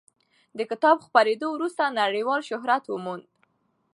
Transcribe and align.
د 0.57 0.59
کتاب 0.71 0.97
خپرېدو 1.07 1.47
وروسته 1.51 1.95
نړیوال 2.01 2.41
شهرت 2.49 2.83
وموند. 2.87 3.25